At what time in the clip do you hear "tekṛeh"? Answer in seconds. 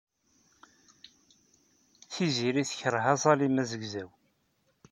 2.69-3.05